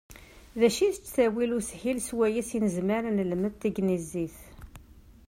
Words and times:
D 0.59 0.61
acu 0.67 0.79
i 0.85 0.89
d 0.95 0.97
ttawil 0.97 1.51
ushil 1.57 1.97
swayes 2.07 2.49
i 2.57 2.59
nezmer 2.65 3.03
ad 3.09 3.13
nelmed 3.17 3.53
tagnizit? 3.61 4.37